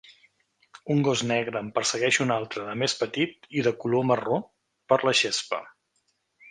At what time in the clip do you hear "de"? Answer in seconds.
2.71-2.73, 3.69-3.75